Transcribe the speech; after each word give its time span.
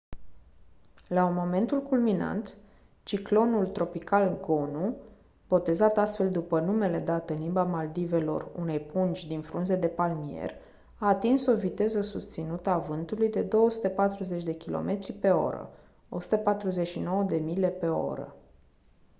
la 1.07 1.29
momentul 1.29 1.81
culminant 1.81 2.55
ciclonul 3.03 3.67
tropical 3.67 4.39
gonu 4.45 4.95
botezat 5.47 5.97
astfel 5.97 6.31
după 6.31 6.59
numele 6.59 6.99
dat 6.99 7.29
în 7.29 7.37
limba 7.37 7.63
maldivelor 7.63 8.47
unei 8.59 8.79
pungi 8.79 9.27
din 9.27 9.41
frunze 9.41 9.75
de 9.75 9.87
palmier 9.87 10.51
a 10.97 11.07
atins 11.07 11.45
o 11.47 11.55
viteză 11.55 12.01
susținută 12.01 12.69
a 12.69 12.77
vântului 12.77 13.29
de 13.29 13.41
240 13.41 14.43
de 14.43 14.53
kilometri 14.53 15.13
pe 15.13 15.29
oră 15.29 15.69
149 16.09 17.23
de 17.23 17.35
mile 17.37 17.67
pe 17.69 17.87
oră 17.87 18.35